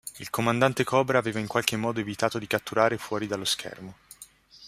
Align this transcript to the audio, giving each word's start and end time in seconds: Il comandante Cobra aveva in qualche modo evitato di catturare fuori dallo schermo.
Il 0.17 0.31
comandante 0.31 0.83
Cobra 0.83 1.19
aveva 1.19 1.37
in 1.37 1.45
qualche 1.45 1.77
modo 1.77 1.99
evitato 1.99 2.39
di 2.39 2.47
catturare 2.47 2.97
fuori 2.97 3.27
dallo 3.27 3.45
schermo. 3.45 3.93